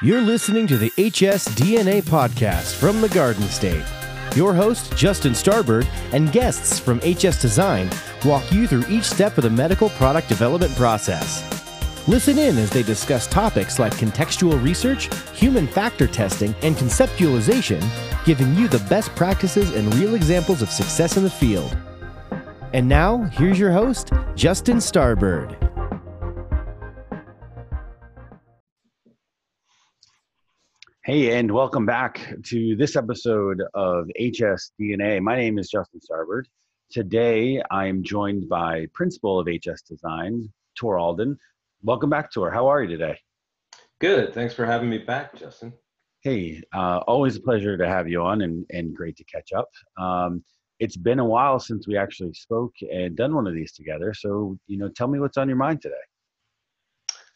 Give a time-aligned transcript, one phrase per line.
[0.00, 3.84] You're listening to the HS DNA podcast from the Garden State.
[4.36, 7.90] Your host, Justin Starbird, and guests from HS Design
[8.24, 11.42] walk you through each step of the medical product development process.
[12.06, 17.84] Listen in as they discuss topics like contextual research, human factor testing, and conceptualization,
[18.24, 21.76] giving you the best practices and real examples of success in the field.
[22.72, 25.67] And now, here's your host, Justin Starbird.
[31.08, 35.22] Hey, and welcome back to this episode of HS DNA.
[35.22, 36.42] My name is Justin Starbird.
[36.90, 41.38] Today, I am joined by Principal of HS Design, Tor Alden.
[41.82, 42.50] Welcome back, Tor.
[42.50, 43.18] How are you today?
[44.02, 44.34] Good.
[44.34, 45.72] Thanks for having me back, Justin.
[46.20, 49.70] Hey, uh, always a pleasure to have you on and, and great to catch up.
[49.98, 50.44] Um,
[50.78, 54.12] it's been a while since we actually spoke and done one of these together.
[54.12, 55.94] So, you know, tell me what's on your mind today.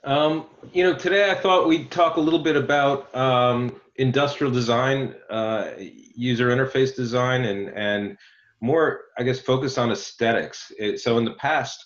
[0.04, 5.14] Um, you know, today I thought we'd talk a little bit about um, industrial design,
[5.30, 8.18] uh, user interface design, and and
[8.60, 10.72] more, I guess, focus on aesthetics.
[10.78, 11.84] It, so in the past,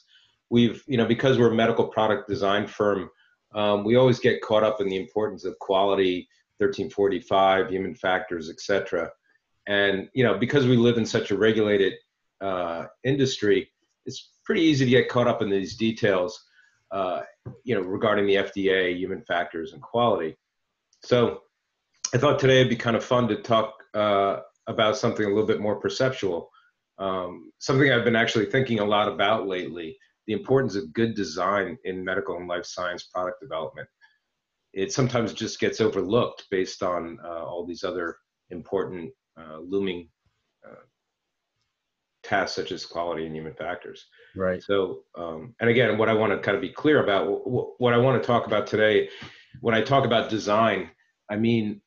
[0.51, 3.11] we've, you know, because we're a medical product design firm,
[3.55, 9.11] um, we always get caught up in the importance of quality, 1345, human factors, etc.
[9.67, 11.95] And you know, because we live in such a regulated
[12.41, 13.71] uh, industry,
[14.07, 16.46] it's pretty easy to get caught up in these details
[16.91, 17.23] uh,
[17.65, 20.37] you know, regarding the FDA, human factors, and quality.
[21.05, 21.41] So
[22.15, 25.47] I thought today it'd be kind of fun to talk uh, about something a little
[25.47, 26.51] bit more perceptual,
[26.99, 31.77] um, something I've been actually thinking a lot about lately, the importance of good design
[31.85, 33.89] in medical and life science product development.
[34.73, 38.17] It sometimes just gets overlooked based on uh, all these other
[38.51, 40.09] important uh, looming
[40.67, 40.83] uh,
[42.27, 44.07] tasks such as quality and human factors.
[44.35, 44.63] Right.
[44.63, 47.27] So, um, and again, what I want to kind of be clear about,
[47.81, 49.09] what I want to talk about today,
[49.61, 50.91] when I talk about design,
[51.31, 51.81] I mean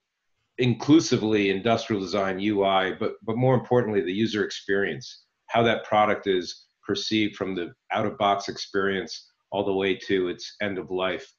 [0.57, 6.65] inclusively industrial design, UI, but but more importantly, the user experience, how that product is
[6.85, 11.31] perceived from the out of box experience all the way to its end of life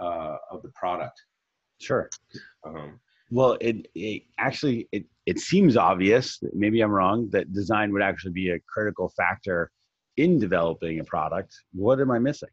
[0.00, 1.20] uh, of the product.
[1.80, 2.08] Sure.
[2.66, 6.38] Um, well, it, it actually it it seems obvious.
[6.52, 7.28] Maybe I'm wrong.
[7.30, 9.70] That design would actually be a critical factor
[10.16, 11.54] in developing a product.
[11.72, 12.48] What am I missing?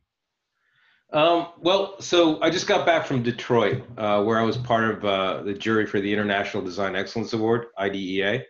[1.14, 5.06] Um, well, so I just got back from Detroit, uh, where I was part of
[5.06, 8.44] uh, the jury for the International Design Excellence Award (IDEA),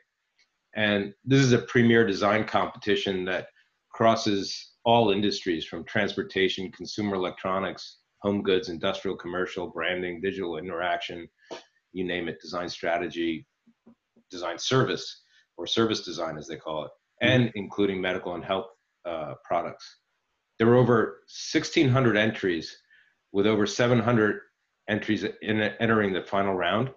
[0.75, 3.47] and this is a premier design competition that
[3.91, 11.27] crosses all industries from transportation, consumer electronics, home goods, industrial, commercial, branding, digital interaction,
[11.95, 13.47] you name it, design strategy,
[14.29, 15.23] design service,
[15.57, 16.91] or service design as they call it,
[17.23, 17.27] mm-hmm.
[17.31, 18.67] and including medical and health
[19.05, 19.99] uh, products.
[20.59, 21.21] There were over
[21.53, 22.77] 1,600 entries,
[23.31, 24.41] with over 700
[24.89, 26.89] entries in, entering the final round.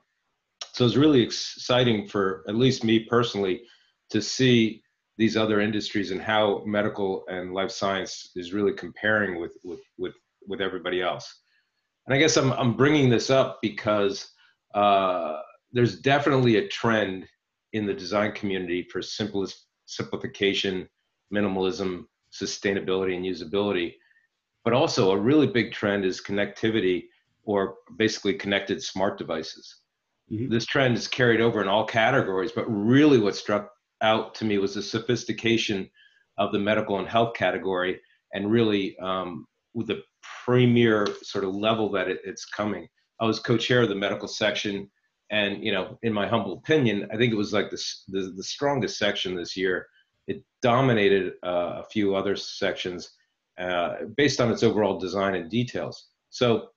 [0.72, 3.62] So it's really exciting for at least me personally
[4.10, 4.82] to see
[5.16, 10.14] these other industries and how medical and life science is really comparing with with with,
[10.46, 11.42] with everybody else.
[12.06, 14.30] And I guess I'm I'm bringing this up because
[14.74, 15.38] uh,
[15.72, 17.26] there's definitely a trend
[17.72, 20.88] in the design community for simplest simplification,
[21.34, 23.94] minimalism, sustainability, and usability.
[24.64, 27.04] But also, a really big trend is connectivity
[27.44, 29.82] or basically connected smart devices.
[30.30, 30.52] Mm-hmm.
[30.52, 33.70] This trend is carried over in all categories, but really what struck
[34.02, 35.88] out to me was the sophistication
[36.36, 38.00] of the medical and health category
[38.34, 40.02] and really um, with the
[40.44, 42.86] premier sort of level that it, it's coming.
[43.20, 44.90] I was co-chair of the medical section,
[45.30, 48.42] and you know, in my humble opinion, I think it was like the the, the
[48.42, 49.86] strongest section this year.
[50.26, 53.10] It dominated uh, a few other sections
[53.58, 56.08] uh, based on its overall design and details.
[56.30, 56.68] So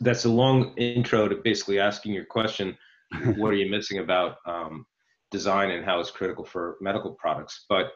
[0.00, 2.76] that's a long intro to basically asking your question:
[3.36, 4.86] What are you missing about um,
[5.30, 7.64] design and how it's critical for medical products?
[7.68, 7.92] But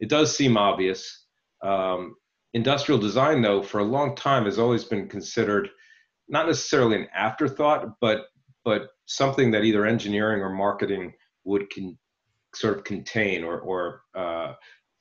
[0.00, 1.26] it does seem obvious.
[1.62, 2.16] Um,
[2.54, 5.68] industrial design, though, for a long time has always been considered
[6.30, 8.26] not necessarily an afterthought, but
[8.64, 11.12] but something that either engineering or marketing
[11.44, 11.98] would can
[12.54, 14.54] sort of contain or or uh,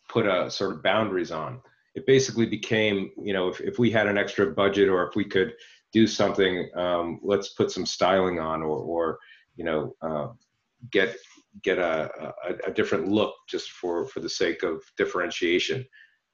[0.10, 1.62] put a sort of boundaries on.
[1.96, 5.26] It basically became, you know, if, if we had an extra budget or if we
[5.26, 5.54] could
[5.92, 9.20] do something, um, let's put some styling on or or
[9.56, 10.28] you know uh,
[10.92, 11.16] get
[11.64, 15.86] get a, a, a, different look just for for the sake of differentiation.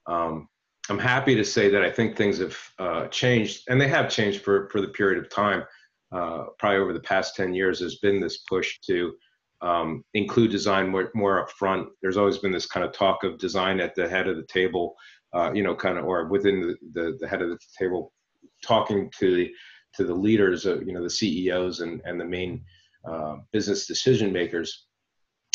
[0.08, 0.48] Um,
[0.90, 4.42] I'm happy to say that I think things have uh, changed, and they have changed
[4.42, 5.64] for, for the period of time.
[6.12, 9.14] Uh, probably over the past 10 years, there's been this push to
[9.62, 11.88] um, include design more, more upfront.
[12.02, 14.96] There's always been this kind of talk of design at the head of the table,
[15.34, 18.14] uh, you know, kind of, or within the, the, the, head of the table,
[18.64, 19.52] talking to the
[19.96, 22.64] to the leaders, of, you know, the CEOs and and the main
[23.10, 24.88] uh, business decision makers,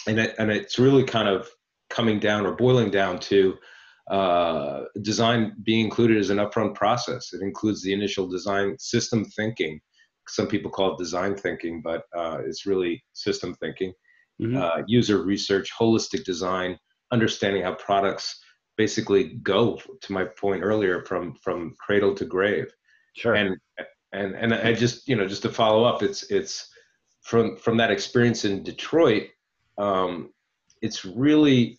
[0.07, 1.49] and it, and it's really kind of
[1.91, 3.57] coming down or boiling down to
[4.11, 7.33] uh, design being included as an upfront process.
[7.33, 9.81] It includes the initial design system thinking.
[10.27, 13.93] Some people call it design thinking, but uh, it's really system thinking.
[14.43, 14.57] Mm-hmm.
[14.57, 16.77] Uh, user research, holistic design,
[17.13, 18.43] understanding how products
[18.77, 19.79] basically go.
[20.03, 22.67] To my point earlier, from from cradle to grave.
[23.15, 23.35] Sure.
[23.35, 23.57] And
[24.13, 26.69] and and I just you know just to follow up, it's it's
[27.23, 29.29] from from that experience in Detroit.
[29.79, 30.33] Um,
[30.83, 31.79] it's really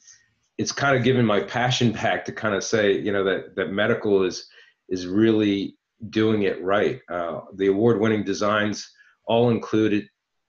[0.57, 3.71] it's kind of given my passion back to kind of say, you know, that that
[3.71, 4.47] medical is
[4.89, 5.77] is really
[6.09, 6.99] doing it right.
[7.09, 8.91] Uh, the award-winning designs
[9.25, 10.05] all included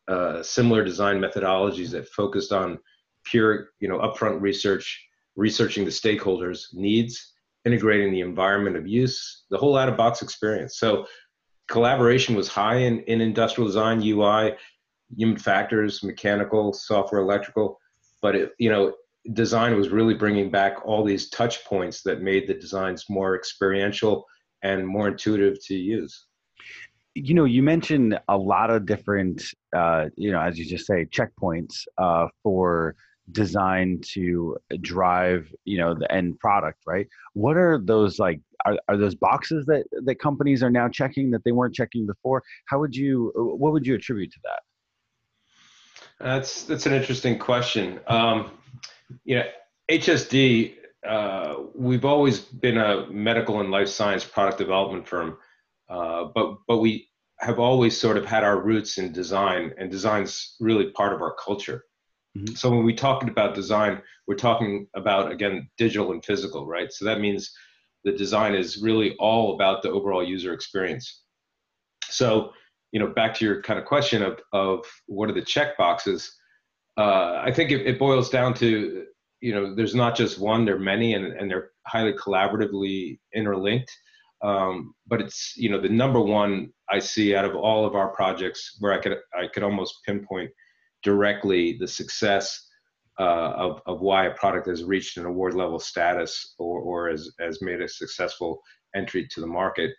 [0.09, 2.79] uh, similar design methodologies that focused on
[3.25, 5.07] pure, you know, upfront research,
[5.37, 7.35] researching the stakeholders' needs,
[7.65, 10.79] integrating the environment of use, the whole out-of-box experience.
[10.79, 11.07] So
[11.69, 14.55] collaboration was high in, in industrial design, UI,
[15.17, 17.79] human factors, mechanical, software, electrical,
[18.21, 18.95] but it, you know,
[19.33, 24.27] design was really bringing back all these touch points that made the designs more experiential
[24.63, 26.27] and more intuitive to use.
[27.15, 29.43] You know you mentioned a lot of different
[29.77, 32.97] uh, you know as you just say checkpoints uh, for
[33.31, 37.07] design to drive you know the end product right?
[37.35, 41.45] What are those like are, are those boxes that that companies are now checking that
[41.45, 42.43] they weren't checking before?
[42.67, 44.63] How would you what would you attribute to that?
[46.19, 48.01] That's that's an interesting question.
[48.07, 48.53] Um,
[49.25, 49.45] you know,
[49.91, 50.75] HSD,
[51.07, 55.39] uh, we've always been a medical and life science product development firm,
[55.89, 57.09] uh, but but we
[57.41, 61.35] have always sort of had our roots in design, and design's really part of our
[61.35, 61.85] culture.
[62.37, 62.55] Mm-hmm.
[62.55, 66.93] So when we talk about design, we're talking about again digital and physical, right?
[66.93, 67.53] So that means
[68.05, 71.23] the design is really all about the overall user experience.
[72.09, 72.53] So
[72.93, 76.37] you know, back to your kind of question of of what are the check boxes
[76.97, 79.07] uh, I think it, it, boils down to
[79.41, 83.91] you know there's not just one, there are many, and, and they're highly collaboratively interlinked.
[84.43, 88.09] Um, but it's you know the number one I see out of all of our
[88.09, 90.51] projects where I could I could almost pinpoint
[91.03, 92.69] directly the success
[93.19, 97.31] uh, of of why a product has reached an award level status or or has
[97.41, 98.61] has made a successful
[98.95, 99.93] entry to the market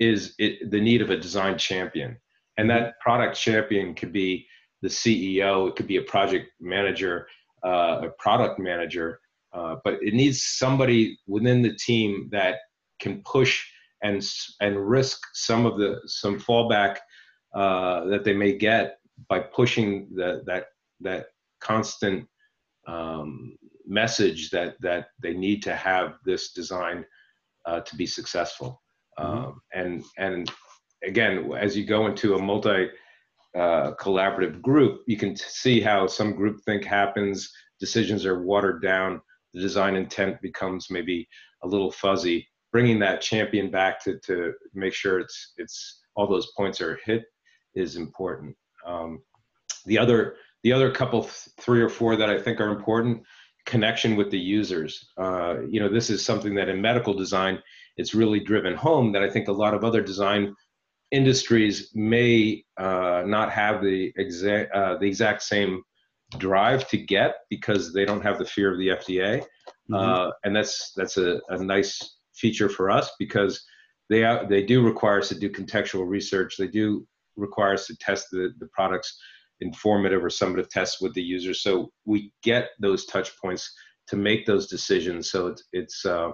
[0.00, 2.16] is it, the need of a design champion,
[2.58, 4.46] and that product champion could be
[4.84, 7.26] the CEO, it could be a project manager,
[7.64, 9.18] uh, a product manager,
[9.54, 12.56] uh, but it needs somebody within the team that
[13.00, 13.64] can push
[14.02, 14.22] and
[14.60, 16.98] and risk some of the some fallback
[17.54, 18.98] uh, that they may get
[19.30, 20.66] by pushing the, that
[21.00, 21.28] that
[21.60, 22.28] constant
[22.86, 23.56] um,
[23.86, 27.06] message that that they need to have this design
[27.64, 28.82] uh, to be successful.
[29.18, 29.44] Mm-hmm.
[29.46, 30.52] Um, and and
[31.02, 32.90] again, as you go into a multi
[33.56, 39.20] uh, collaborative group, you can see how some groupthink happens, decisions are watered down,
[39.52, 41.28] the design intent becomes maybe
[41.62, 42.48] a little fuzzy.
[42.72, 47.22] Bringing that champion back to, to make sure it's it's all those points are hit
[47.74, 48.56] is important.
[48.84, 49.22] Um,
[49.86, 50.34] the other
[50.64, 51.22] the other couple
[51.60, 53.22] three or four that I think are important
[53.64, 55.12] connection with the users.
[55.16, 57.60] Uh, you know, this is something that in medical design
[57.96, 60.54] it's really driven home that I think a lot of other design
[61.14, 65.82] industries may uh, not have the exact uh, the exact same
[66.38, 69.94] drive to get because they don't have the fear of the FDA, mm-hmm.
[69.94, 73.64] uh, and that's that's a, a nice feature for us because
[74.10, 76.56] they they do require us to do contextual research.
[76.58, 77.06] They do
[77.36, 79.16] require us to test the, the products
[79.60, 83.72] informative or summative tests with the user, so we get those touch points
[84.08, 85.30] to make those decisions.
[85.30, 86.30] So it's it's uh,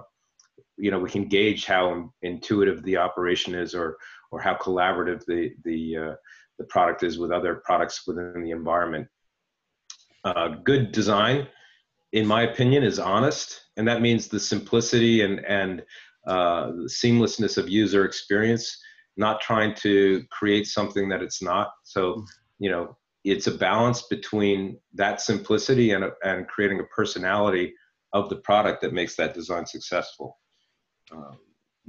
[0.77, 3.97] you know we can gauge how intuitive the operation is or
[4.31, 6.15] or how collaborative the the uh,
[6.57, 9.07] the product is with other products within the environment.
[10.23, 11.47] Uh, good design,
[12.13, 15.83] in my opinion, is honest, and that means the simplicity and and
[16.27, 18.79] uh, the seamlessness of user experience.
[19.17, 21.71] Not trying to create something that it's not.
[21.83, 22.25] So,
[22.59, 27.73] you know, it's a balance between that simplicity and and creating a personality
[28.13, 30.37] of the product that makes that design successful.
[31.11, 31.37] Um,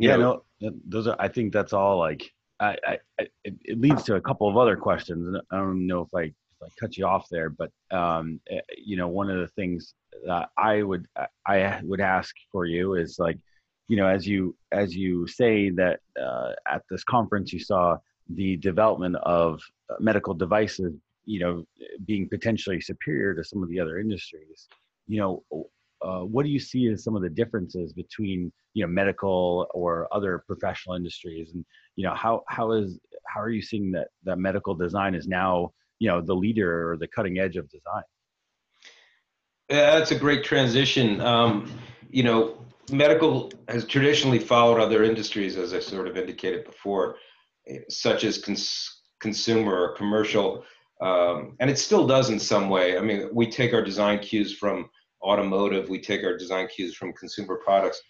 [0.03, 1.17] yeah, know, no, those are.
[1.19, 1.99] I think that's all.
[1.99, 2.31] Like,
[2.61, 2.99] I, I,
[3.45, 6.23] it, it, leads to a couple of other questions, and I don't know if I,
[6.23, 9.95] if I cut you off there, but um, eh, you know, one of the things
[10.27, 11.07] that I would,
[11.47, 13.39] I would ask for you is like,
[13.89, 17.97] you know, as you as you say that uh, at this conference you saw
[18.31, 20.95] the development of uh, medical devices,
[21.25, 21.65] you know,
[22.07, 24.69] being potentially superior to some of the other industries.
[25.09, 25.65] You know,
[26.05, 30.09] uh, what do you see as some of the differences between you know medical or
[30.13, 31.65] other professional industries and
[31.97, 35.73] you know how how is how are you seeing that that medical design is now
[35.99, 38.03] you know the leader or the cutting edge of design?
[39.69, 41.21] Yeah, that's a great transition.
[41.21, 41.73] Um,
[42.11, 42.59] you know,
[42.91, 47.17] medical has traditionally followed other industries, as I sort of indicated before,
[47.89, 50.65] such as cons- consumer or commercial,
[51.01, 52.99] um, and it still does in some way.
[52.99, 54.91] I mean, we take our design cues from
[55.23, 58.01] automotive, we take our design cues from consumer products,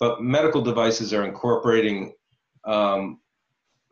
[0.00, 2.14] but medical devices are incorporating
[2.64, 3.20] um,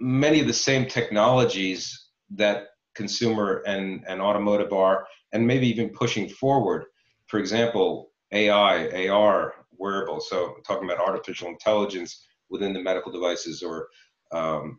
[0.01, 6.29] many of the same technologies that consumer and, and automotive are, and maybe even pushing
[6.29, 6.85] forward.
[7.27, 10.29] For example, AI, AR, wearables.
[10.29, 13.89] So talking about artificial intelligence within the medical devices or
[14.33, 14.79] um,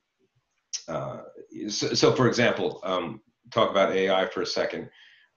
[0.87, 1.21] uh,
[1.69, 3.21] so, so, for example, um,
[3.51, 4.89] talk about AI for a second.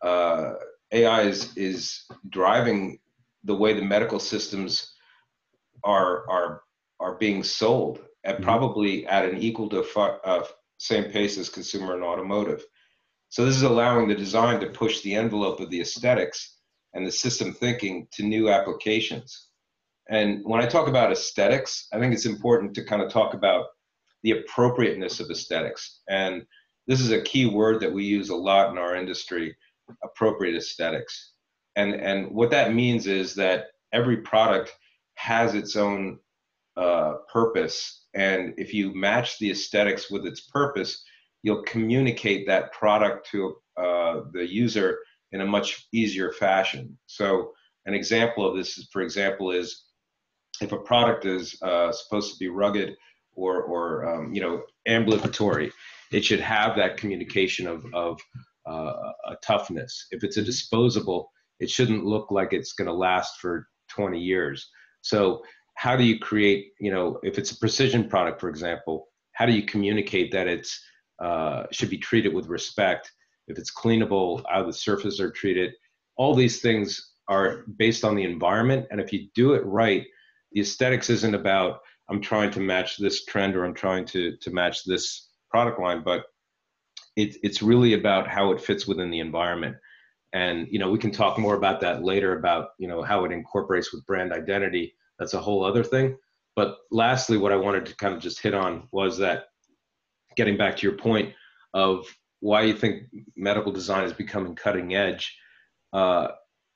[0.03, 0.55] Uh,
[0.93, 2.99] AI is, is driving
[3.45, 4.95] the way the medical systems
[5.85, 6.63] are, are,
[7.01, 8.45] are being sold at mm-hmm.
[8.45, 10.45] probably at an equal to uh,
[10.79, 12.65] same pace as consumer and automotive.
[13.29, 16.59] So this is allowing the design to push the envelope of the aesthetics
[16.95, 19.49] and the system thinking to new applications.
[20.09, 23.67] And when I talk about aesthetics, I think it's important to kind of talk about
[24.23, 26.01] the appropriateness of aesthetics.
[26.09, 26.47] And
[26.87, 29.57] this is a key word that we use a lot in our industry
[30.03, 31.33] appropriate aesthetics.
[31.77, 34.73] And, and what that means is that every product
[35.15, 36.19] has its own
[36.77, 38.07] uh, purpose.
[38.15, 41.05] And if you match the aesthetics with its purpose,
[41.43, 44.99] you'll communicate that product to uh, the user
[45.33, 46.99] in a much easier fashion.
[47.07, 47.53] So,
[47.85, 49.85] an example of this, is, for example, is
[50.61, 52.97] if a product is uh, supposed to be rugged
[53.35, 55.71] or, or um, you know, ambulatory,
[56.11, 58.21] it should have that communication of, of
[58.67, 60.07] uh, a toughness.
[60.11, 61.31] If it's a disposable,
[61.61, 64.69] it shouldn't look like it's going to last for 20 years.
[65.03, 65.43] So
[65.77, 69.53] how do you create, you know, if it's a precision product, for example, how do
[69.53, 70.81] you communicate that it's
[71.23, 73.11] uh, should be treated with respect?
[73.49, 75.73] If it's cleanable, how the surfaces are treated,
[76.17, 78.87] all these things are based on the environment.
[78.91, 80.07] And if you do it right,
[80.53, 84.51] the aesthetics isn't about I'm trying to match this trend or I'm trying to to
[84.51, 86.25] match this product line, but
[87.17, 89.77] it, it's really about how it fits within the environment.
[90.33, 93.33] And you know, we can talk more about that later about you know how it
[93.33, 94.95] incorporates with brand identity.
[95.19, 96.17] That's a whole other thing.
[96.55, 99.47] But lastly, what I wanted to kind of just hit on was that
[100.37, 101.33] getting back to your point
[101.75, 102.07] of
[102.41, 103.05] why you think
[103.37, 105.37] medical design is becoming cutting edge.
[105.93, 106.29] Uh,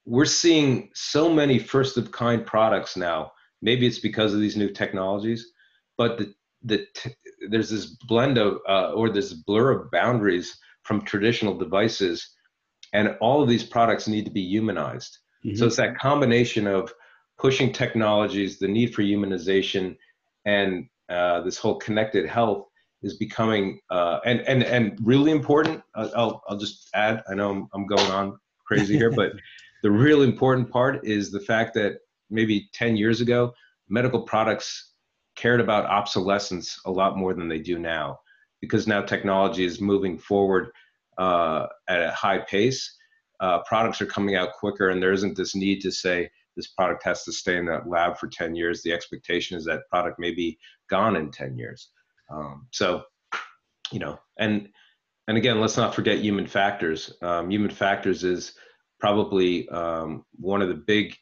[0.07, 3.33] we're seeing so many first of kind products now
[3.63, 5.53] Maybe it's because of these new technologies,
[5.99, 7.15] but the, the t-
[7.49, 12.29] there's this blend of uh, or this blur of boundaries from traditional devices,
[12.93, 15.19] and all of these products need to be humanized.
[15.45, 15.57] Mm-hmm.
[15.57, 16.93] So it's that combination of
[17.39, 19.97] pushing technologies, the need for humanization,
[20.45, 22.67] and uh, this whole connected health
[23.03, 25.83] is becoming uh, and and and really important.
[25.95, 27.23] I'll I'll just add.
[27.31, 29.33] I know I'm, I'm going on crazy here, but
[29.83, 31.95] the real important part is the fact that
[32.31, 33.53] maybe 10 years ago,
[33.89, 34.90] medical products
[35.41, 38.19] cared about obsolescence a lot more than they do now
[38.61, 40.71] because now technology is moving forward
[41.17, 42.97] uh, at a high pace.
[43.41, 47.03] Uh, products are coming out quicker, and there isn't this need to say this product
[47.05, 48.83] has to stay in that lab for 10 years.
[48.83, 50.59] The expectation is that product may be
[50.91, 51.89] gone in 10 years.
[52.31, 53.05] Um, so,
[53.91, 54.69] you know, and
[55.27, 57.13] and again, let's not forget human factors.
[57.23, 58.55] Um, human factors is
[58.99, 61.17] probably um, one of the big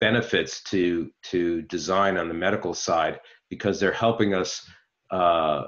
[0.00, 4.68] benefits to to design on the medical side because they're helping us
[5.10, 5.62] uh,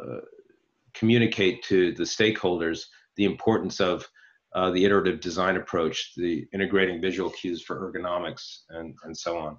[0.95, 2.85] communicate to the stakeholders
[3.17, 4.07] the importance of
[4.55, 9.59] uh, the iterative design approach, the integrating visual cues for ergonomics, and and so on.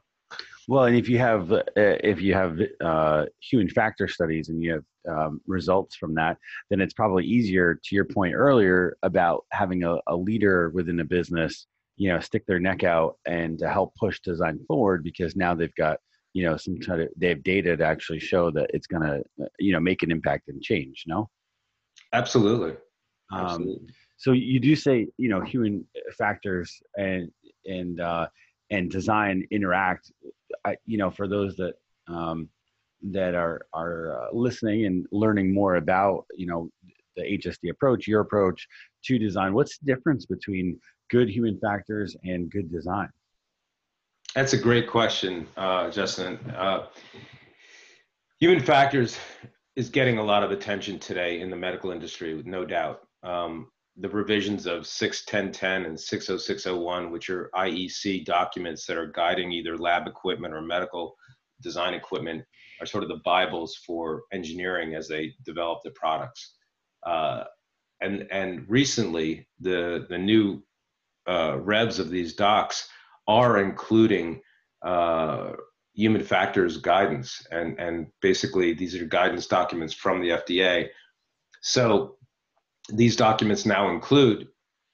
[0.67, 4.73] Well, and if you have uh, if you have uh, human factor studies and you
[4.73, 6.37] have um, results from that,
[6.69, 7.75] then it's probably easier.
[7.75, 12.45] To your point earlier about having a, a leader within a business you know stick
[12.45, 15.97] their neck out and to help push design forward because now they've got
[16.33, 19.23] you know some kind of they have data to actually show that it's going to
[19.59, 21.29] you know make an impact and change no
[22.13, 22.71] absolutely.
[23.31, 23.87] Um, absolutely.
[24.17, 25.85] so you do say you know human
[26.17, 27.31] factors and
[27.65, 28.27] and uh
[28.71, 30.11] and design interact
[30.65, 31.73] I, you know for those that
[32.07, 32.49] um
[33.11, 36.69] that are are uh, listening and learning more about you know
[37.15, 38.67] the HSD approach, your approach
[39.05, 39.53] to design.
[39.53, 40.79] What's the difference between
[41.13, 43.07] good human factors and good design?
[44.33, 46.39] That's a great question, uh, Justin.
[46.57, 46.87] Uh,
[48.39, 49.15] human factors
[49.75, 53.01] is getting a lot of attention today in the medical industry, no doubt.
[53.21, 53.67] Um,
[53.97, 60.07] the revisions of 61010 and 60601, which are IEC documents that are guiding either lab
[60.07, 61.15] equipment or medical
[61.61, 62.43] design equipment
[62.81, 66.55] are sort of the bibles for engineering as they develop the products.
[67.05, 67.43] Uh,
[68.01, 70.63] and and recently, the the new
[71.27, 72.87] uh, revs of these docs
[73.27, 74.41] are including
[74.83, 75.51] uh,
[75.93, 80.89] human factors guidance, and and basically these are guidance documents from the FDA.
[81.61, 82.17] So
[82.89, 84.47] these documents now include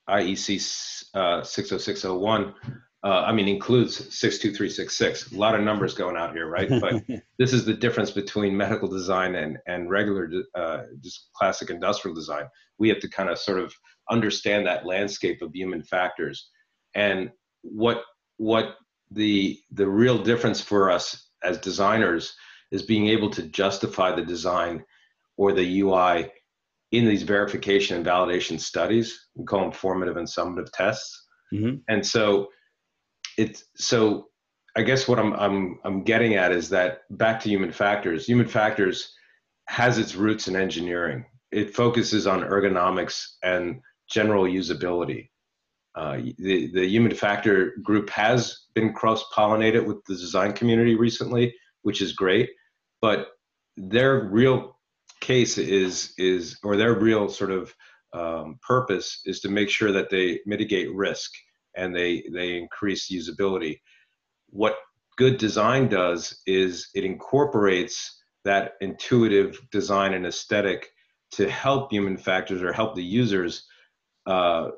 [0.08, 2.54] IEC uh, 60601
[3.02, 5.32] uh, I mean, includes 62366.
[5.32, 6.70] A lot of numbers going out here, right?
[6.70, 7.02] But
[7.40, 12.46] this is the difference between medical design and, and regular, uh, just classic industrial design.
[12.78, 13.74] We have to kind of sort of
[14.10, 16.50] understand that landscape of human factors.
[16.96, 18.04] And what,
[18.38, 18.76] what
[19.12, 22.34] the, the real difference for us as designers
[22.72, 24.84] is being able to justify the design
[25.38, 26.30] or the UI
[26.92, 29.28] in these verification and validation studies.
[29.36, 31.28] We call them formative and summative tests.
[31.54, 31.78] Mm-hmm.
[31.88, 32.50] And so
[33.38, 34.28] it's so
[34.76, 38.26] I guess what I'm I'm I'm getting at is that back to human factors.
[38.26, 39.14] Human factors
[39.68, 41.26] has its roots in engineering.
[41.52, 45.30] It focuses on ergonomics and general usability.
[45.96, 51.54] Uh, the the human factor group has been cross pollinated with the design community recently,
[51.82, 52.50] which is great.
[53.02, 53.30] But
[53.76, 54.78] their real
[55.20, 57.74] case is is or their real sort of
[58.14, 61.32] um, purpose is to make sure that they mitigate risk
[61.76, 63.80] and they they increase usability.
[64.50, 64.76] What
[65.18, 70.90] good design does is it incorporates that intuitive design and aesthetic
[71.32, 73.68] to help human factors or help the users
[74.30, 74.72] uh,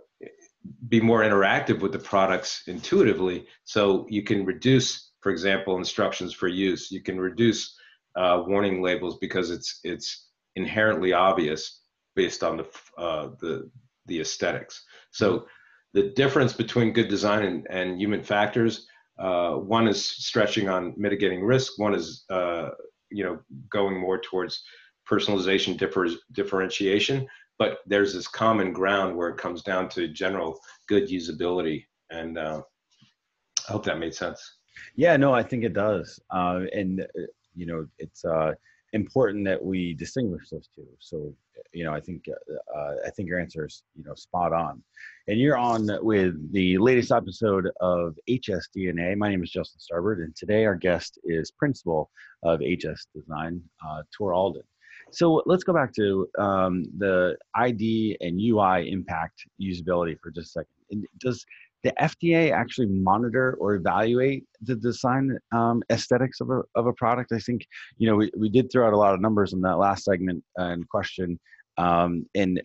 [0.87, 3.45] be more interactive with the products intuitively.
[3.63, 6.91] So you can reduce, for example, instructions for use.
[6.91, 7.75] You can reduce
[8.15, 11.81] uh, warning labels because it's it's inherently obvious
[12.15, 12.67] based on the
[12.97, 13.69] uh, the
[14.05, 14.83] the aesthetics.
[15.11, 15.45] So
[15.93, 18.87] the difference between good design and, and human factors
[19.19, 22.69] uh, one is stretching on mitigating risk one is uh,
[23.09, 23.39] you know
[23.69, 24.63] going more towards
[25.09, 27.27] personalization differ, differentiation
[27.61, 32.59] but there's this common ground where it comes down to general good usability and uh,
[33.69, 34.57] i hope that made sense
[34.95, 37.21] yeah no i think it does uh, and uh,
[37.53, 38.51] you know it's uh,
[38.93, 40.87] important that we distinguish those two.
[40.99, 41.33] So,
[41.73, 44.83] you know, I think uh, uh, I think your answer is you know spot on.
[45.27, 49.15] And you're on with the latest episode of HSDNA.
[49.17, 52.09] My name is Justin Starbird, and today our guest is principal
[52.43, 53.61] of HS Design,
[54.17, 54.63] Tor Alden.
[55.11, 60.51] So let's go back to um, the ID and UI impact usability for just a
[60.51, 60.73] second.
[60.89, 61.45] And does
[61.83, 67.31] the FDA actually monitor or evaluate the design um, aesthetics of a, of a product?
[67.31, 67.65] I think,
[67.97, 70.43] you know, we, we did throw out a lot of numbers in that last segment
[70.57, 71.39] and question.
[71.77, 72.61] Um, and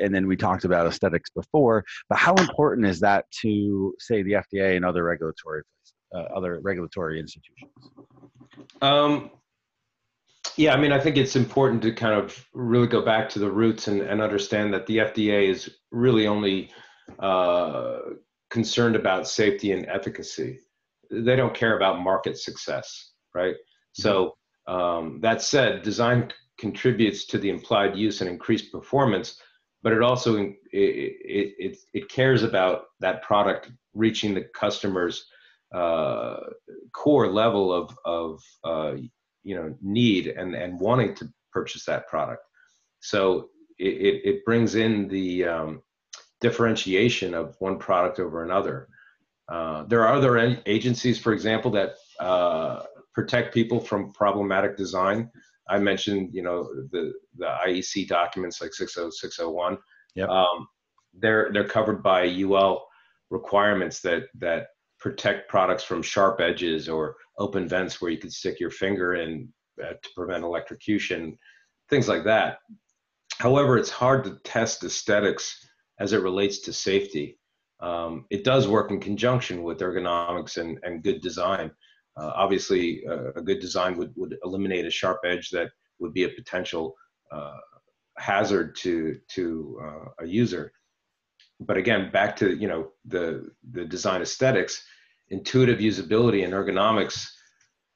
[0.00, 4.32] and then we talked about aesthetics before, but how important is that to say the
[4.32, 5.62] FDA and other regulatory
[6.14, 7.90] uh, other regulatory institutions?
[8.80, 9.30] Um,
[10.56, 13.50] yeah, I mean, I think it's important to kind of really go back to the
[13.50, 16.70] roots and, and understand that the FDA is really only
[17.18, 17.98] uh,
[18.50, 20.60] concerned about safety and efficacy.
[21.10, 23.54] They don't care about market success, right?
[23.54, 24.02] Mm-hmm.
[24.02, 24.36] So
[24.66, 29.40] um, that said, design contributes to the implied use and increased performance,
[29.82, 35.26] but it also it, it, it cares about that product reaching the customer's
[35.74, 36.36] uh,
[36.92, 38.94] core level of of uh,
[39.44, 42.42] you know need and and wanting to purchase that product.
[43.00, 45.82] So it, it brings in the um,
[46.40, 48.88] differentiation of one product over another.
[49.48, 52.82] Uh, there are other agencies, for example, that uh,
[53.14, 55.30] protect people from problematic design.
[55.68, 59.78] I mentioned, you know, the the IEC documents like 60601.
[60.14, 60.28] Yep.
[60.28, 60.68] Um,
[61.18, 62.86] they're they're covered by UL
[63.30, 64.68] requirements that that
[65.04, 69.46] protect products from sharp edges or open vents where you could stick your finger in
[69.84, 71.36] uh, to prevent electrocution,
[71.90, 72.56] things like that.
[73.36, 75.62] However, it's hard to test aesthetics
[76.00, 77.38] as it relates to safety.
[77.80, 81.70] Um, it does work in conjunction with ergonomics and, and good design.
[82.16, 86.24] Uh, obviously, uh, a good design would, would eliminate a sharp edge that would be
[86.24, 86.94] a potential
[87.30, 87.58] uh,
[88.16, 90.72] hazard to, to uh, a user.
[91.60, 94.82] But again, back to you know the, the design aesthetics,
[95.34, 97.28] intuitive usability and ergonomics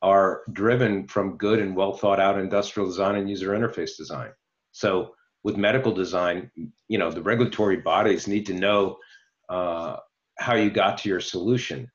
[0.02, 4.30] are driven from good and well thought out industrial design and user interface design.
[4.72, 6.50] So with medical design,
[6.88, 8.98] you know, the regulatory bodies need to know
[9.48, 9.96] uh,
[10.38, 11.90] how you got to your solution.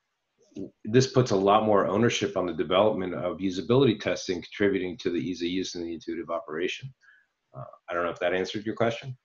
[0.85, 5.17] This puts a lot more ownership on the development of usability testing, contributing to the
[5.17, 6.93] ease of use and the intuitive operation.
[7.55, 9.17] Uh, I don't know if that answered your question.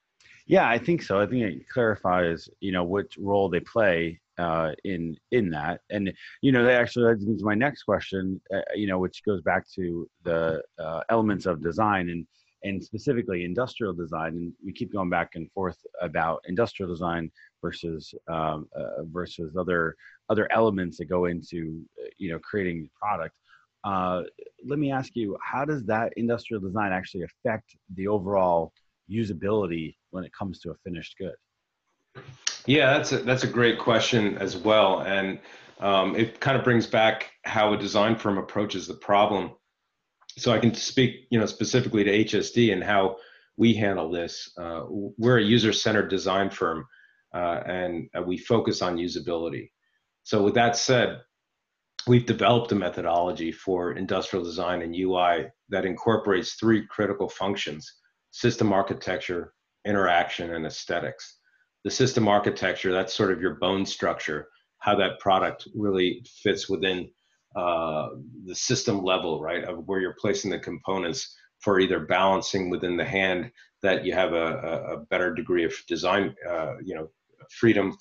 [0.46, 1.20] Yeah, I think so.
[1.20, 5.80] I think it clarifies, you know, which role they play uh, in in that.
[5.90, 8.40] And you know, that actually leads me to my next question.
[8.54, 12.26] Uh, you know, which goes back to the uh, elements of design and
[12.64, 14.36] and specifically industrial design.
[14.36, 17.30] And we keep going back and forth about industrial design
[17.62, 19.96] versus um, uh, versus other
[20.28, 23.34] other elements that go into uh, you know creating product.
[23.84, 24.22] Uh,
[24.66, 28.72] let me ask you, how does that industrial design actually affect the overall
[29.10, 32.24] usability when it comes to a finished good?
[32.68, 35.38] Yeah, that's a, that's a great question as well, and
[35.80, 39.52] um, it kind of brings back how a design firm approaches the problem.
[40.36, 43.16] So I can speak, you know, specifically to HSD and how
[43.56, 44.52] we handle this.
[44.60, 46.84] Uh, we're a user-centered design firm,
[47.34, 49.70] uh, and uh, we focus on usability.
[50.24, 51.22] So with that said,
[52.06, 57.90] we've developed a methodology for industrial design and UI that incorporates three critical functions:
[58.30, 59.54] system architecture,
[59.86, 61.37] interaction, and aesthetics
[61.88, 64.48] the system architecture, that's sort of your bone structure,
[64.80, 67.08] how that product really fits within
[67.56, 68.08] uh,
[68.44, 73.04] the system level, right, of where you're placing the components for either balancing within the
[73.04, 73.50] hand
[73.82, 77.08] that you have a, a better degree of design, uh, you know,
[77.58, 77.96] freedom,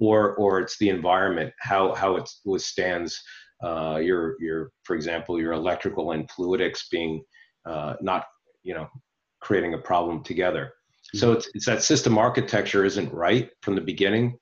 [0.00, 3.14] or or it's the environment, how how it withstands
[3.62, 7.22] uh, your your, for example, your electrical and fluidics being
[7.66, 8.24] uh, not,
[8.64, 8.88] you know,
[9.40, 10.72] creating a problem together.
[11.14, 14.38] So it's, it's that system architecture isn't right from the beginning.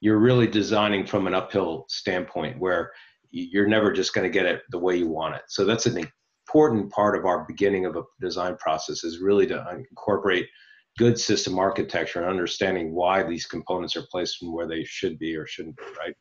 [0.00, 2.92] You're really designing from an uphill standpoint where
[3.30, 5.42] you're never just going to get it the way you want it.
[5.48, 5.98] So that's an
[6.48, 10.48] important part of our beginning of a design process is really to incorporate
[10.98, 15.36] good system architecture and understanding why these components are placed and where they should be
[15.36, 16.14] or shouldn't be, right?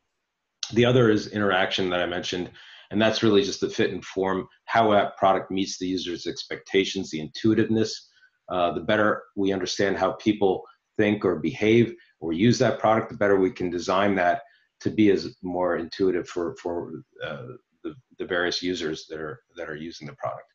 [0.74, 2.52] The other is interaction that I mentioned,
[2.92, 7.10] and that's really just the fit and form, how that product meets the user's expectations,
[7.10, 8.10] the intuitiveness,
[8.50, 10.64] uh, the better we understand how people
[10.98, 14.42] think or behave or use that product, the better we can design that
[14.82, 17.48] to be as more intuitive for for uh,
[17.84, 20.46] the, the various users that are that are using the product.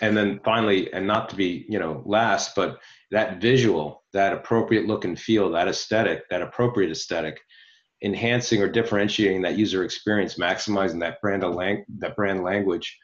[0.00, 2.78] And then finally, and not to be you know last, but
[3.10, 7.40] that visual, that appropriate look and feel, that aesthetic, that appropriate aesthetic,
[8.02, 12.96] enhancing or differentiating that user experience, maximizing that brand lang- that brand language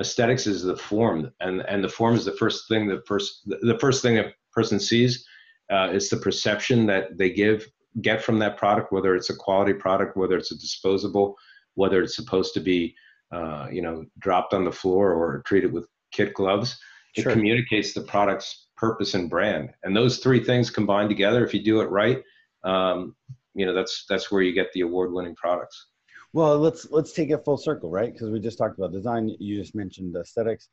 [0.00, 3.78] aesthetics is the form and and the form is the first thing the first the
[3.80, 5.26] first thing a person sees
[5.70, 7.66] uh, is the perception that they give
[8.00, 11.36] get from that product whether it's a quality product whether it's a disposable
[11.74, 12.94] whether it's supposed to be
[13.32, 16.78] uh, you know dropped on the floor or treated with kit gloves.
[17.14, 17.32] It sure.
[17.32, 19.70] communicates the product's purpose and brand.
[19.82, 22.22] And those three things combined together if you do it right
[22.64, 23.14] um,
[23.54, 25.88] you know that's that's where you get the award winning products
[26.32, 28.12] well, let's let's take it full circle, right?
[28.12, 29.34] Because we just talked about design.
[29.38, 30.68] You just mentioned aesthetics.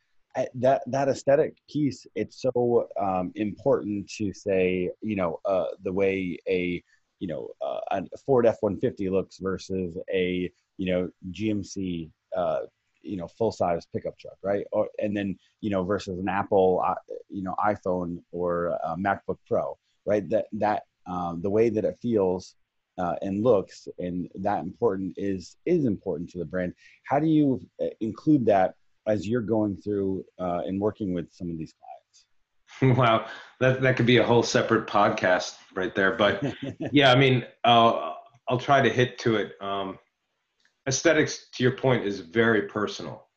[0.56, 6.38] That that aesthetic piece, it's so um, important to say, you know, uh, the way
[6.50, 6.84] a
[7.20, 12.62] you know uh, a Ford F one fifty looks versus a you know GMC uh,
[13.02, 14.66] you know full size pickup truck, right?
[14.74, 16.96] Or and then you know versus an Apple uh,
[17.30, 20.28] you know iPhone or MacBook Pro, right?
[20.30, 22.56] That that um, the way that it feels
[22.98, 26.74] uh, and looks and that important is is important to the brand.
[27.06, 28.76] How do you uh, include that
[29.08, 32.26] as you're going through uh, and working with some of these clients?
[33.00, 33.28] Wow.
[33.62, 36.44] That, that could be a whole separate podcast right there but
[36.92, 39.54] yeah i mean i'll i'll try to hit to it.
[39.62, 39.98] Um,
[40.88, 43.28] aesthetics to your point is very personal.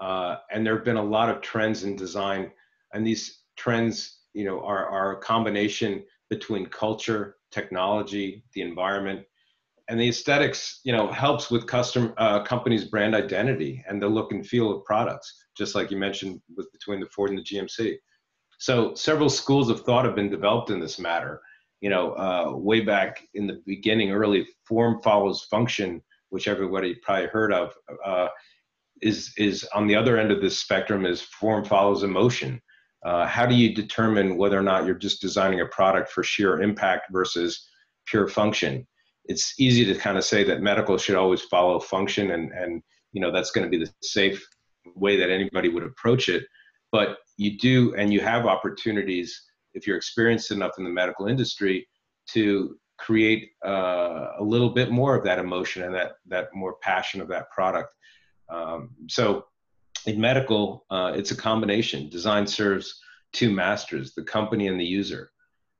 [0.00, 2.50] Uh, and there have been a lot of trends in design
[2.92, 9.20] and these trends you know are, are a combination between culture technology, the environment,
[9.88, 14.32] and the aesthetics, you know, helps with custom uh, companies' brand identity and the look
[14.32, 17.96] and feel of products, just like you mentioned with between the Ford and the GMC.
[18.58, 21.40] So several schools of thought have been developed in this matter.
[21.80, 27.26] You know, uh, way back in the beginning, early form follows function, which everybody probably
[27.26, 27.72] heard of,
[28.04, 28.28] uh,
[29.02, 32.60] is is on the other end of this spectrum is form follows emotion.
[33.06, 36.60] Uh, how do you determine whether or not you're just designing a product for sheer
[36.60, 37.68] impact versus
[38.06, 38.84] pure function?
[39.26, 43.20] It's easy to kind of say that medical should always follow function, and and you
[43.20, 44.44] know that's going to be the safe
[44.96, 46.44] way that anybody would approach it.
[46.90, 49.40] But you do, and you have opportunities
[49.74, 51.86] if you're experienced enough in the medical industry
[52.32, 57.20] to create uh, a little bit more of that emotion and that that more passion
[57.20, 57.94] of that product.
[58.48, 59.46] Um, so
[60.06, 62.08] in medical, uh, it's a combination.
[62.08, 63.00] Design serves
[63.32, 65.30] two masters, the company and the user.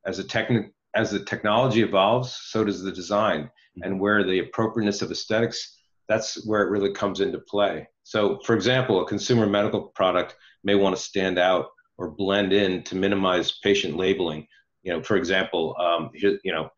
[0.04, 3.42] As, a techni- as the technology evolves, so does the design.
[3.42, 3.82] Mm-hmm.
[3.84, 7.88] And where the appropriateness of aesthetics, that's where it really comes into play.
[8.04, 11.66] So, for example, a consumer medical product may want to stand out
[11.98, 14.46] or blend in to minimize patient labeling.
[14.82, 16.68] You know, for example, um, you know,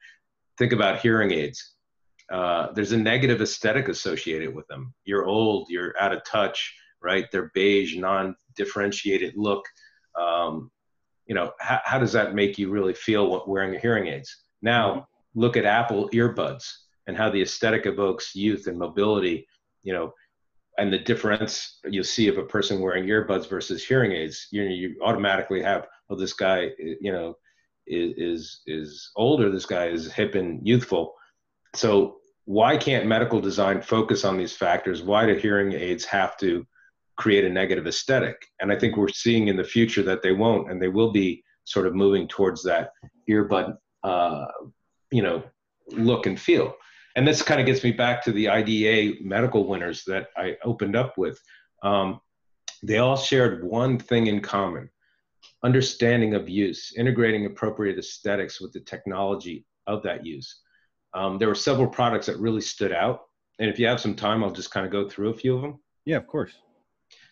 [0.58, 1.74] think about hearing aids.
[2.30, 4.94] uh, there's a negative aesthetic associated with them.
[5.04, 7.26] You're old, you're out of touch, right?
[7.30, 9.64] They're beige, non-differentiated look.
[10.18, 10.70] Um,
[11.26, 14.34] you know, how, how does that make you really feel wearing hearing aids?
[14.62, 15.40] Now, mm-hmm.
[15.40, 16.64] look at Apple earbuds
[17.06, 19.46] and how the aesthetic evokes youth and mobility.
[19.82, 20.12] You know,
[20.78, 24.70] and the difference you see of a person wearing earbuds versus hearing aids, you know,
[24.70, 27.36] you automatically have, oh, this guy, you know,
[27.86, 29.50] is is, is older.
[29.50, 31.14] This guy is hip and youthful.
[31.74, 35.02] So why can't medical design focus on these factors?
[35.02, 36.66] Why do hearing aids have to
[37.18, 38.46] create a negative aesthetic?
[38.60, 41.42] And I think we're seeing in the future that they won't, and they will be
[41.64, 42.92] sort of moving towards that
[43.28, 44.46] earbud, uh,
[45.12, 45.42] you know,
[45.90, 46.74] look and feel
[47.18, 50.94] and this kind of gets me back to the IDEA medical winners that I opened
[50.94, 51.36] up with.
[51.82, 52.20] Um,
[52.84, 54.88] they all shared one thing in common
[55.64, 60.60] understanding of use, integrating appropriate aesthetics with the technology of that use.
[61.12, 63.22] Um, there were several products that really stood out.
[63.58, 65.62] And if you have some time, I'll just kind of go through a few of
[65.62, 65.80] them.
[66.04, 66.52] Yeah, of course.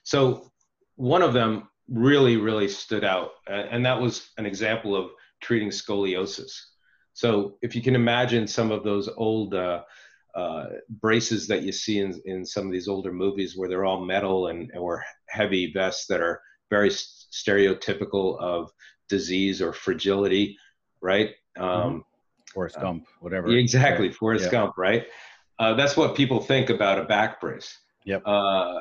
[0.06, 0.50] So,
[0.96, 6.52] one of them really, really stood out, and that was an example of treating scoliosis.
[7.16, 9.84] So if you can imagine some of those old uh,
[10.34, 10.66] uh,
[11.00, 14.48] braces that you see in, in some of these older movies where they're all metal
[14.48, 18.70] and or heavy vests that are very stereotypical of
[19.08, 20.58] disease or fragility,
[21.00, 21.30] right?
[21.58, 21.98] Um, mm-hmm.
[22.52, 23.48] Forrest Gump, uh, whatever.
[23.48, 24.10] Exactly.
[24.12, 25.06] Forrest Gump, right?
[25.58, 27.78] Uh, that's what people think about a back brace.
[28.04, 28.22] Yep.
[28.26, 28.80] Uh,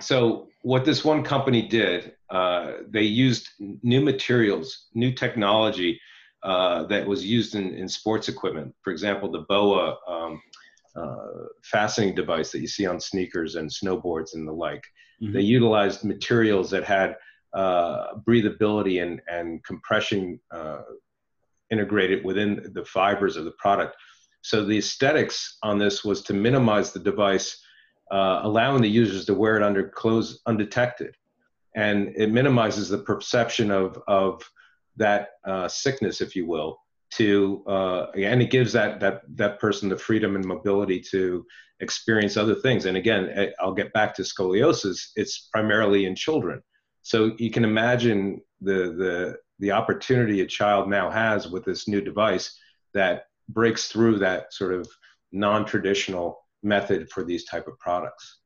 [0.00, 6.00] so what this one company did, uh, they used new materials, new technology
[6.42, 8.74] uh, that was used in, in sports equipment.
[8.82, 10.42] For example, the BOA um,
[10.96, 14.84] uh, fastening device that you see on sneakers and snowboards and the like.
[15.22, 15.32] Mm-hmm.
[15.32, 17.16] They utilized materials that had
[17.54, 20.82] uh, breathability and, and compression uh,
[21.70, 23.96] integrated within the fibers of the product.
[24.42, 27.63] So the aesthetics on this was to minimize the device,
[28.14, 31.16] uh, allowing the users to wear it under clothes undetected.
[31.74, 34.40] And it minimizes the perception of, of
[34.96, 36.78] that uh, sickness, if you will,
[37.14, 41.44] to uh, and it gives that that that person the freedom and mobility to
[41.80, 42.86] experience other things.
[42.86, 45.10] And again, eh, I'll get back to scoliosis.
[45.16, 46.62] It's primarily in children,
[47.02, 52.00] so you can imagine the the the opportunity a child now has with this new
[52.00, 52.56] device
[52.94, 54.88] that breaks through that sort of
[55.32, 58.38] non-traditional method for these type of products.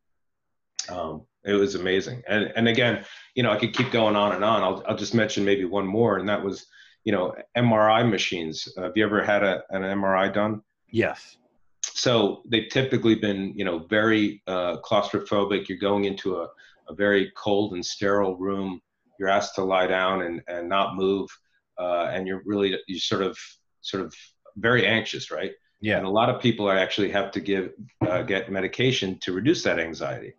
[0.88, 2.22] Um, it was amazing.
[2.28, 3.04] And and again,
[3.34, 4.62] you know, I could keep going on and on.
[4.62, 6.66] I'll I'll just mention maybe one more, and that was,
[7.04, 8.68] you know, MRI machines.
[8.76, 10.62] Uh, have you ever had a, an MRI done?
[10.90, 11.36] Yes.
[11.82, 15.68] So they've typically been, you know, very uh, claustrophobic.
[15.68, 16.48] You're going into a,
[16.88, 18.80] a very cold and sterile room.
[19.18, 21.28] You're asked to lie down and, and not move,
[21.78, 23.38] uh, and you're really you sort of
[23.80, 24.14] sort of
[24.56, 25.52] very anxious, right?
[25.80, 25.98] Yeah.
[25.98, 27.72] And a lot of people actually have to give
[28.06, 30.34] uh, get medication to reduce that anxiety.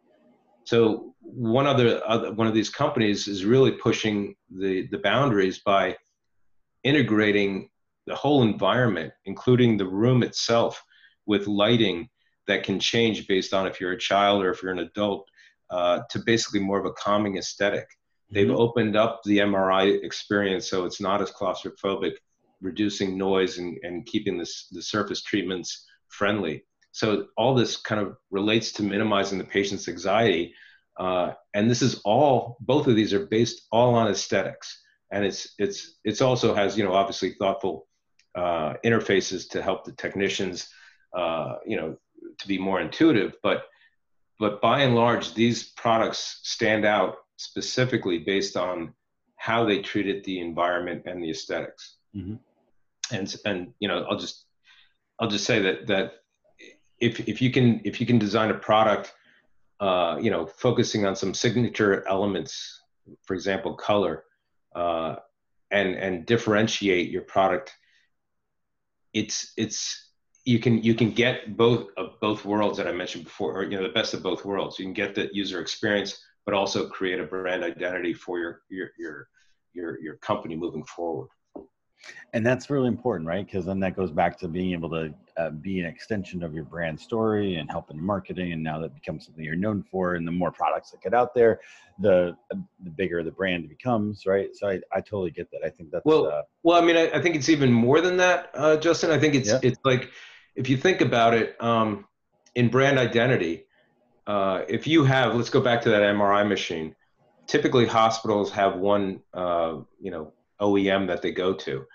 [0.66, 5.96] So one other, other one of these companies is really pushing the the boundaries by
[6.84, 7.70] integrating
[8.06, 10.84] the whole environment, including the room itself,
[11.26, 12.10] with lighting
[12.48, 15.28] that can change based on if you're a child or if you're an adult,
[15.70, 17.88] uh, to basically more of a calming aesthetic.
[18.32, 18.56] They've mm-hmm.
[18.56, 22.14] opened up the MRI experience so it's not as claustrophobic,
[22.62, 26.64] reducing noise and, and keeping this, the surface treatments friendly.
[26.92, 30.54] So all this kind of relates to minimizing the patient's anxiety.
[31.00, 34.82] Uh, and this is all, both of these are based all on aesthetics.
[35.12, 37.88] And it's, it's, it's also has, you know, obviously thoughtful
[38.36, 40.68] uh, interfaces to help the technicians,
[41.16, 41.98] uh, you know,
[42.40, 43.34] to be more intuitive.
[43.42, 43.64] But,
[44.40, 48.94] but by and large, these products stand out specifically based on
[49.38, 52.36] how they treated the environment and the esthetics mm-hmm.
[53.12, 54.46] And, and, you know, I'll just,
[55.20, 56.14] I'll just say that, that
[57.00, 59.14] if if you can if you can design a product,
[59.80, 62.82] uh, you know, focusing on some signature elements,
[63.24, 64.26] for example, color,
[64.76, 65.16] uh,
[65.72, 67.74] and and differentiate your product,
[69.14, 70.10] it's it's
[70.46, 73.78] you can you can get both of both worlds that I mentioned before, or you
[73.78, 74.80] know, the best of both worlds.
[74.80, 78.90] You can get the user experience, but also create a brand identity for your your
[78.98, 79.28] your
[79.74, 81.30] your your company moving forward
[82.34, 83.46] and that's really important right?
[83.46, 86.64] Because then that goes back to being able to uh, be an extension of your
[86.64, 90.28] brand story and help in marketing and now that becomes something you're known for and
[90.28, 91.60] the more products that get out there
[92.00, 94.50] the uh, the bigger the brand becomes right?
[94.56, 95.62] So i, I totally get that.
[95.66, 98.18] I think that's well uh, well i mean I, I, think it's even more than
[98.18, 99.12] that uh, justin.
[99.12, 99.60] I think it's yeah.
[99.64, 100.12] it's like
[100.56, 102.06] if you think about it um,
[102.56, 103.66] in brand identity
[104.30, 106.96] uh, if you have let's go back to that mri machine.
[107.48, 111.86] Typically hospitals have one uh, you know OEM that they go to.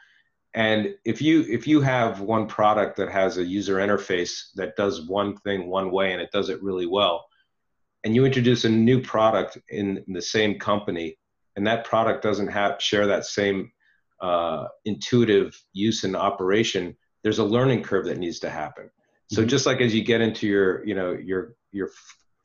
[0.55, 5.09] And if you if you have one product that has a user interface that does
[5.09, 7.27] one thing one way and it does it really well,
[8.05, 11.17] and you introduce a new product in, the same company,
[11.57, 13.73] and that product doesn't have share that same
[14.21, 18.91] uh, intuitive use and operation, there's a learning curve that needs to happen.
[19.33, 19.49] So mm-hmm.
[19.49, 21.91] just like as you get into your you know your your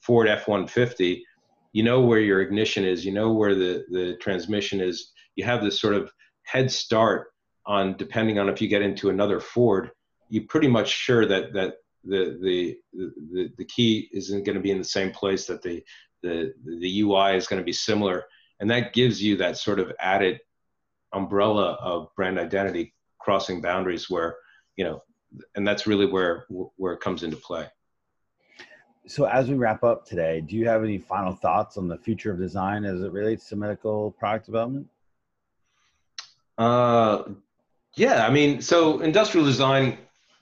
[0.01, 1.21] Ford F-150,
[1.73, 5.11] you know where your ignition is, you know where the the transmission is.
[5.39, 6.11] You have this sort of
[6.43, 7.31] head start
[7.65, 9.91] on depending on if you get into another Ford,
[10.27, 14.71] you're pretty much sure that that the the the, the key isn't going to be
[14.71, 15.81] in the same place that the
[16.23, 18.25] the the UI is going to be similar,
[18.59, 20.41] and that gives you that sort of added
[21.13, 24.35] umbrella of brand identity crossing boundaries where
[24.75, 25.01] you know,
[25.55, 27.65] and that's really where where it comes into play.
[29.07, 32.31] So as we wrap up today, do you have any final thoughts on the future
[32.31, 34.87] of design as it relates to medical product development?
[36.59, 37.23] Uh,
[37.95, 39.97] yeah, I mean, so industrial design,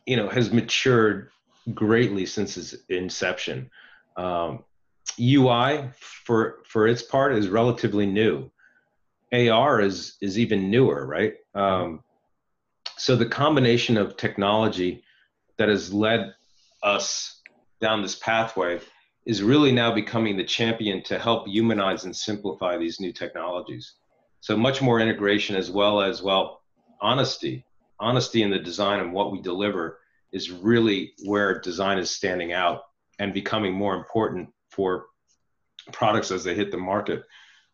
[0.08, 1.30] you know, has matured
[1.74, 3.70] greatly since its inception.
[4.18, 4.64] Um,
[5.20, 8.50] UI, for for its part, is relatively new.
[9.32, 11.36] AR is is even newer, right?
[11.54, 12.04] Um,
[12.98, 15.04] so the combination of technology
[15.58, 16.34] that has led
[16.82, 17.42] us
[17.80, 18.80] down this pathway
[19.26, 23.94] is really now becoming the champion to help humanize and simplify these new technologies.
[24.48, 26.62] So much more integration as well as well
[27.02, 27.66] honesty,
[28.00, 30.00] honesty in the design and what we deliver
[30.32, 32.84] is really where design is standing out
[33.20, 35.08] and becoming more important for
[35.92, 37.24] products as they hit the market.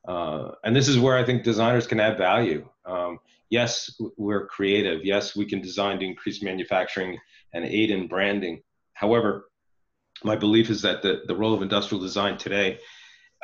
[0.07, 2.67] Uh, and this is where I think designers can add value.
[2.88, 3.19] Um,
[3.51, 5.05] yes, we're creative.
[5.05, 7.19] Yes, we can design to increase manufacturing
[7.53, 8.63] and aid in branding.
[8.93, 9.45] However,
[10.23, 12.79] my belief is that the, the role of industrial design today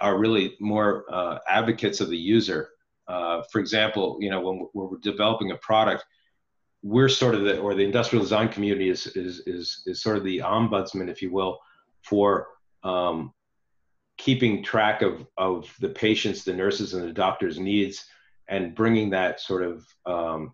[0.02, 2.70] are really more uh, advocates of the user
[3.10, 6.06] uh, for example, you know, when, we're developing a product,
[6.84, 10.24] we're sort of the, or the industrial design community is, is, is, is sort of
[10.24, 11.60] the ombudsman, if you will,
[12.04, 12.48] for
[12.84, 13.34] um,
[14.18, 18.06] keeping track of, of the patients, the nurses, and the doctors' needs,
[18.48, 20.54] and bringing that sort of um,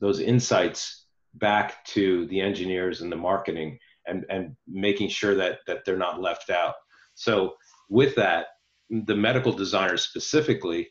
[0.00, 5.84] those insights back to the engineers and the marketing, and and making sure that that
[5.84, 6.74] they're not left out.
[7.14, 7.54] So
[7.88, 8.46] with that,
[8.90, 10.88] the medical designers specifically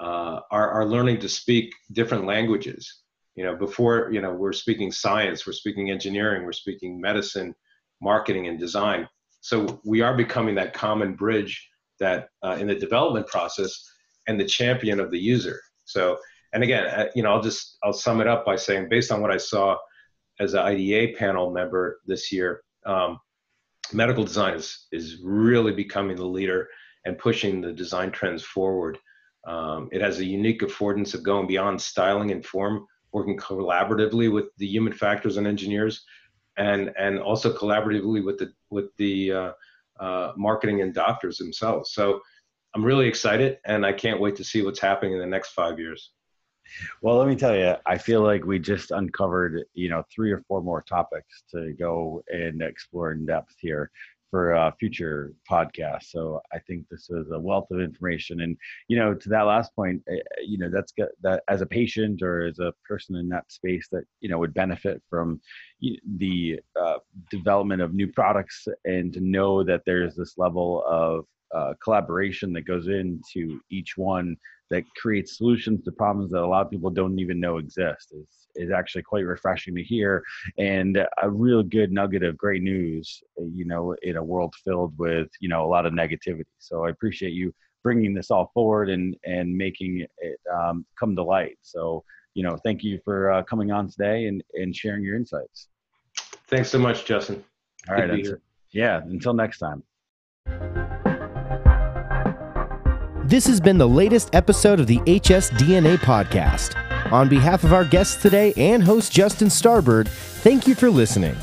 [0.00, 3.02] uh, are, are learning to speak different languages.
[3.36, 7.54] You know, before, you know, we're speaking science, we're speaking engineering, we're speaking medicine,
[8.00, 9.08] marketing, and design.
[9.40, 11.68] So we are becoming that common bridge
[12.00, 13.72] that uh, in the development process
[14.26, 15.60] and the champion of the user.
[15.84, 16.18] So,
[16.52, 19.20] and again, uh, you know, I'll just, I'll sum it up by saying, based on
[19.20, 19.76] what I saw
[20.38, 23.18] as an IDA panel member this year, um,
[23.92, 26.68] medical design is, is really becoming the leader
[27.04, 28.98] and pushing the design trends forward.
[29.44, 34.46] Um, it has a unique affordance of going beyond styling and form, working collaboratively with
[34.58, 36.04] the human factors and engineers,
[36.56, 39.52] and and also collaboratively with the with the uh,
[39.98, 41.92] uh, marketing and doctors themselves.
[41.92, 42.20] So
[42.74, 45.78] I'm really excited, and I can't wait to see what's happening in the next five
[45.78, 46.12] years.
[47.02, 50.44] Well, let me tell you, I feel like we just uncovered, you know, three or
[50.46, 53.90] four more topics to go and explore in depth here
[54.30, 56.10] for uh, future podcasts.
[56.10, 58.40] So I think this is a wealth of information.
[58.40, 58.56] And
[58.88, 61.66] you know, to that last point, eh, eh, you know, that's got that as a
[61.66, 65.40] patient or as a person in that space that you know would benefit from
[66.16, 66.98] the uh,
[67.30, 72.62] development of new products and to know that there's this level of uh, collaboration that
[72.62, 74.36] goes into each one
[74.70, 78.12] that creates solutions to problems that a lot of people don't even know exist.
[78.12, 80.24] Is is actually quite refreshing to hear
[80.58, 85.28] and a real good nugget of great news you know in a world filled with
[85.40, 86.44] you know a lot of negativity.
[86.58, 91.22] So i appreciate you bringing this all forward and and making it um, come to
[91.22, 91.58] light.
[91.62, 95.68] So you know thank you for uh, coming on today and and sharing your insights.
[96.48, 97.44] Thanks so much justin.
[97.88, 98.26] All right
[98.72, 99.82] yeah until next time
[103.30, 106.74] this has been the latest episode of the HSDNA podcast.
[107.12, 111.36] On behalf of our guests today and host Justin Starbird, thank you for listening.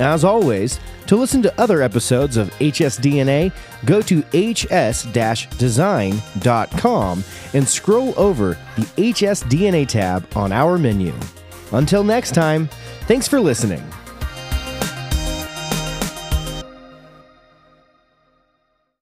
[0.00, 3.52] As always, to listen to other episodes of HSDNA,
[3.84, 11.14] go to hs-design.com and scroll over the HSDNA tab on our menu.
[11.70, 12.66] Until next time,
[13.02, 13.84] thanks for listening.